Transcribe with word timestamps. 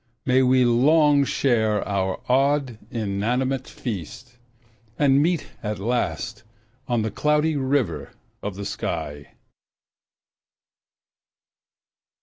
May 0.25 0.41
we 0.41 0.65
long 0.65 1.25
share 1.25 1.87
our 1.87 2.21
odd, 2.27 2.79
inanimate 2.89 3.67
feast, 3.67 4.39
And 4.97 5.21
meet 5.21 5.49
at 5.61 5.77
last 5.77 6.41
on 6.87 7.03
the 7.03 7.11
Cloudy 7.11 7.55
River 7.55 8.13
of 8.41 8.55
the 8.55 8.65
sky. 8.65 9.35